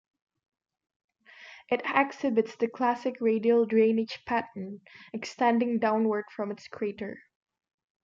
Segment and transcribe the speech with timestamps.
[1.69, 4.81] It exhibits the classic radial drainage pattern,
[5.13, 7.19] extending downward from its crater.